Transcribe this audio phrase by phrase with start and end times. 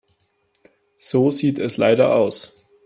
[0.97, 2.55] So sieht es leider aus.